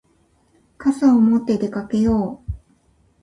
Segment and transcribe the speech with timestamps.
[0.79, 2.51] 傘を持って出かけよう。